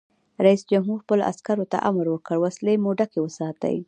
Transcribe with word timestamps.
رئیس 0.45 0.61
جمهور 0.71 0.97
خپلو 1.03 1.21
عسکرو 1.31 1.65
ته 1.71 1.77
امر 1.89 2.05
وکړ؛ 2.09 2.35
وسلې 2.41 2.73
مو 2.83 2.91
ډکې 2.97 3.19
وساتئ! 3.21 3.75